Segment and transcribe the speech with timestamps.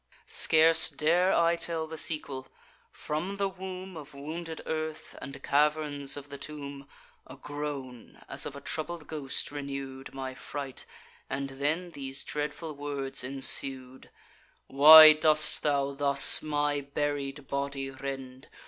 [0.25, 2.47] Scarce dare I tell the sequel:
[2.91, 6.87] from the womb Of wounded earth, and caverns of the tomb,
[7.27, 10.87] A groan, as of a troubled ghost, renew'd My fright,
[11.29, 14.09] and then these dreadful words ensued:
[14.65, 18.47] 'Why dost thou thus my buried body rend?